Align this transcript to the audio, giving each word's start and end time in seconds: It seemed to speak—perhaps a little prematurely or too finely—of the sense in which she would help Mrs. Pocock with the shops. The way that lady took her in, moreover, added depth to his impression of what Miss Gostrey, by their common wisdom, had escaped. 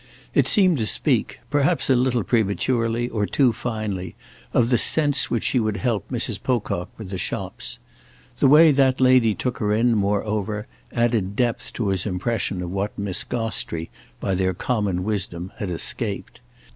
It 0.33 0.47
seemed 0.47 0.79
to 0.79 0.87
speak—perhaps 0.87 1.87
a 1.87 1.95
little 1.95 2.23
prematurely 2.23 3.07
or 3.09 3.27
too 3.27 3.53
finely—of 3.53 4.71
the 4.71 4.77
sense 4.79 5.25
in 5.25 5.29
which 5.29 5.43
she 5.43 5.59
would 5.59 5.77
help 5.77 6.09
Mrs. 6.09 6.41
Pocock 6.41 6.89
with 6.97 7.11
the 7.11 7.19
shops. 7.19 7.77
The 8.39 8.47
way 8.47 8.71
that 8.71 8.99
lady 8.99 9.35
took 9.35 9.59
her 9.59 9.71
in, 9.71 9.93
moreover, 9.93 10.65
added 10.91 11.35
depth 11.35 11.73
to 11.73 11.89
his 11.89 12.07
impression 12.07 12.63
of 12.63 12.71
what 12.71 12.97
Miss 12.97 13.23
Gostrey, 13.23 13.91
by 14.19 14.33
their 14.33 14.55
common 14.55 15.03
wisdom, 15.03 15.51
had 15.57 15.69
escaped. 15.69 16.41